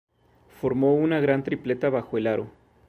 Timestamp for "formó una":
0.59-1.19